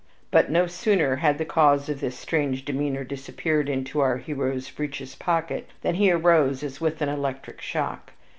But 0.31 0.49
no 0.49 0.65
sooner 0.65 1.17
had 1.17 1.37
the 1.37 1.45
cause 1.45 1.87
of 1.87 1.99
this 2.01 2.17
strange 2.17 2.65
demeanor 2.65 3.03
disappeared 3.03 3.69
into 3.69 3.99
our 3.99 4.17
hero's 4.17 4.67
breeches' 4.71 5.13
pocket 5.13 5.69
than 5.83 5.93
he 5.93 6.09
arose 6.11 6.63
as 6.63 6.81
with 6.81 7.03
an 7.03 7.09
electric 7.09 7.61
shock. 7.61 8.11